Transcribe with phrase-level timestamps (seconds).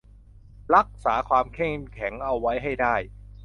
[0.75, 2.95] รักษาความเข้มแข็งเอาไว้ให้ได้